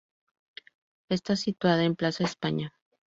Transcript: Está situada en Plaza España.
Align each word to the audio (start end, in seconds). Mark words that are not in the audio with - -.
Está 1.09 1.35
situada 1.35 1.83
en 1.83 1.95
Plaza 1.95 2.23
España. 2.23 2.73